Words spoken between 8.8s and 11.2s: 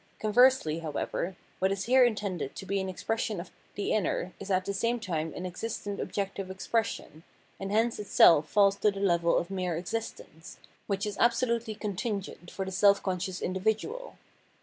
the level of mere existence, which is